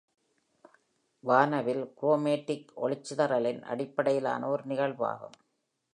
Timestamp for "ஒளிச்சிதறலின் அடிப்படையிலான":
2.75-4.47